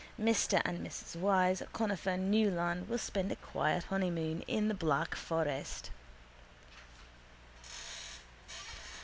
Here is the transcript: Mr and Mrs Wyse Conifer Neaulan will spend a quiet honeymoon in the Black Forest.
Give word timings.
Mr 0.19 0.63
and 0.65 0.79
Mrs 0.83 1.15
Wyse 1.15 1.61
Conifer 1.73 2.17
Neaulan 2.17 2.87
will 2.87 2.97
spend 2.97 3.31
a 3.31 3.35
quiet 3.35 3.83
honeymoon 3.83 4.41
in 4.47 4.67
the 4.67 4.73
Black 4.73 5.13
Forest. 5.13 5.91